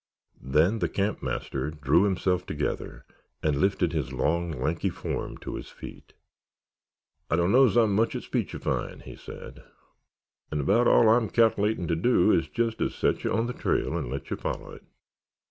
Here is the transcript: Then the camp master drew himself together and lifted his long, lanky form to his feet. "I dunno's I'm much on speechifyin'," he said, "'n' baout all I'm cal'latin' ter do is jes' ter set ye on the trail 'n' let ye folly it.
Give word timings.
Then 0.47 0.79
the 0.79 0.89
camp 0.89 1.21
master 1.21 1.69
drew 1.69 2.05
himself 2.05 2.43
together 2.47 3.05
and 3.43 3.57
lifted 3.61 3.93
his 3.93 4.11
long, 4.11 4.49
lanky 4.51 4.89
form 4.89 5.37
to 5.41 5.53
his 5.53 5.69
feet. 5.69 6.13
"I 7.29 7.35
dunno's 7.35 7.77
I'm 7.77 7.93
much 7.93 8.15
on 8.15 8.23
speechifyin'," 8.23 9.03
he 9.03 9.15
said, 9.15 9.63
"'n' 10.51 10.65
baout 10.65 10.87
all 10.87 11.07
I'm 11.07 11.29
cal'latin' 11.29 11.87
ter 11.87 11.93
do 11.93 12.31
is 12.31 12.49
jes' 12.51 12.73
ter 12.73 12.89
set 12.89 13.23
ye 13.23 13.29
on 13.29 13.45
the 13.45 13.53
trail 13.53 13.95
'n' 13.95 14.09
let 14.09 14.31
ye 14.31 14.37
folly 14.37 14.77
it. 14.77 14.83